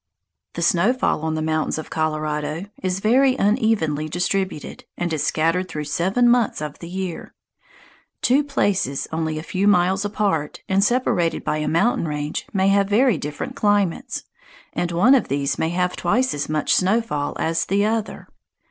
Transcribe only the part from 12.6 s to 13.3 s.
have very